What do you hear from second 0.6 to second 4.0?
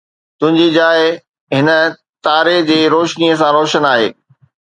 جاءِ هن تاري جي روشنيءَ سان روشن